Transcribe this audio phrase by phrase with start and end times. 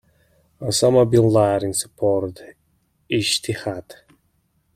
[0.59, 2.55] Osama Bin Laden supported
[3.11, 3.85] "ijtihad".